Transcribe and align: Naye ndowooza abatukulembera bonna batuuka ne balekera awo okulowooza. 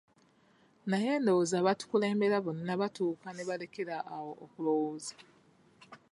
Naye 0.89 1.11
ndowooza 1.19 1.55
abatukulembera 1.59 2.37
bonna 2.45 2.73
batuuka 2.81 3.27
ne 3.33 3.43
balekera 3.49 3.95
awo 4.15 4.31
okulowooza. 4.43 5.13